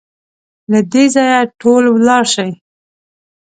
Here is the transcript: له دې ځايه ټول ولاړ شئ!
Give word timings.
له 0.71 0.79
دې 0.91 1.05
ځايه 1.13 1.39
ټول 1.61 1.83
ولاړ 1.93 2.23
شئ! 2.33 2.49